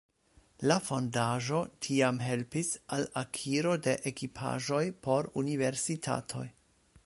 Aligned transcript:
La 0.69 0.75
fondaĵo 0.85 1.59
tiam 1.87 2.17
helpis 2.29 2.71
al 2.97 3.05
akiro 3.23 3.77
de 3.89 3.95
ekipaĵoj 4.13 4.83
por 5.09 5.33
universitatoj. 5.45 6.47